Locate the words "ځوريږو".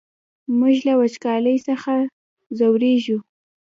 2.57-3.17